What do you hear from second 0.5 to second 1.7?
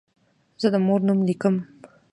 زه د مور نوم لیکم.